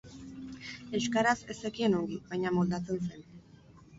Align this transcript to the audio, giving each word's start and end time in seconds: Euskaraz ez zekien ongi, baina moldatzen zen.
Euskaraz 0.99 1.35
ez 1.53 1.57
zekien 1.69 1.97
ongi, 1.99 2.19
baina 2.31 2.53
moldatzen 2.57 3.05
zen. 3.11 3.23